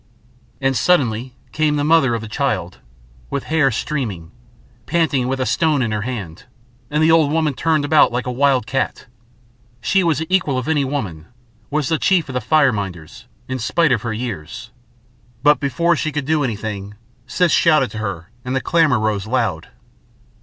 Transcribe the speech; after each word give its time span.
And 0.59 0.75
suddenly 0.75 1.35
came 1.51 1.75
the 1.75 1.83
mother 1.83 2.15
of 2.15 2.21
the 2.21 2.27
child, 2.27 2.79
with 3.29 3.43
hair 3.43 3.69
streaming, 3.69 4.31
panting, 4.87 5.21
and 5.21 5.29
with 5.29 5.39
a 5.39 5.45
stone 5.45 5.83
in 5.83 5.91
her 5.91 6.01
hand, 6.01 6.45
and 6.89 7.03
the 7.03 7.11
old 7.11 7.31
woman 7.31 7.53
turned 7.53 7.85
about 7.85 8.11
like 8.11 8.25
a 8.25 8.31
wild 8.31 8.65
cat. 8.65 9.05
She 9.79 10.03
was 10.03 10.17
the 10.17 10.25
equal 10.35 10.57
of 10.57 10.67
any 10.67 10.83
woman, 10.83 11.27
was 11.69 11.87
the 11.87 11.99
chief 11.99 12.27
of 12.29 12.33
the 12.33 12.41
fire 12.41 12.73
minders, 12.73 13.27
in 13.47 13.59
spite 13.59 13.91
of 13.91 14.01
her 14.01 14.11
years; 14.11 14.71
but 15.43 15.59
before 15.59 15.95
she 15.95 16.11
could 16.11 16.25
do 16.25 16.43
anything 16.43 16.95
Siss 17.27 17.51
shouted 17.51 17.91
to 17.91 17.99
her 17.99 18.31
and 18.43 18.55
the 18.55 18.59
clamour 18.59 18.97
rose 18.97 19.27
loud. 19.27 19.67